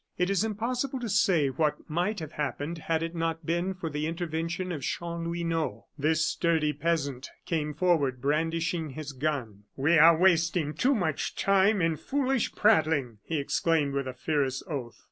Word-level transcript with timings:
It 0.17 0.31
is 0.31 0.43
impossible 0.43 0.99
to 1.01 1.07
say 1.09 1.49
what 1.49 1.87
might 1.87 2.17
have 2.21 2.31
happened 2.31 2.79
had 2.79 3.03
it 3.03 3.13
not 3.13 3.45
been 3.45 3.75
for 3.75 3.87
the 3.87 4.07
intervention 4.07 4.71
of 4.71 4.81
Chanlouineau. 4.81 5.85
This 5.95 6.25
sturdy 6.25 6.73
peasant 6.73 7.29
came 7.45 7.75
forward, 7.75 8.19
brandishing 8.19 8.89
his 8.89 9.11
gun. 9.13 9.65
"We 9.75 9.99
are 9.99 10.17
wasting 10.17 10.73
too 10.73 10.95
much 10.95 11.35
time 11.35 11.83
in 11.83 11.97
foolish 11.97 12.55
prattling," 12.55 13.19
he 13.23 13.37
exclaimed 13.39 13.93
with 13.93 14.07
a 14.07 14.15
fierce 14.15 14.63
oath. 14.67 14.99